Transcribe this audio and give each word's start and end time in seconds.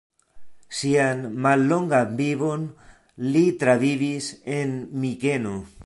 Sian 0.77 1.21
mallongan 1.45 2.15
vivon 2.21 2.65
li 3.35 3.45
travivis 3.65 4.33
en 4.59 4.77
Mikeno. 5.05 5.59